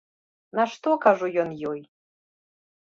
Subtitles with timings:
[0.59, 1.79] На што, кажу, ён ёй?